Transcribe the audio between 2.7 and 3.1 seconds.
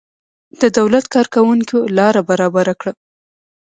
کړه.